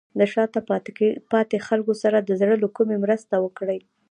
[0.19, 0.59] د شاته
[1.31, 3.79] پاتې خلکو سره د زړه له کومې مرسته وکړئ.